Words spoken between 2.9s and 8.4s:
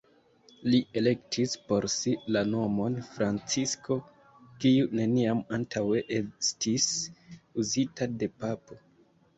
Francisko, kiu neniam antaŭe estis uzita de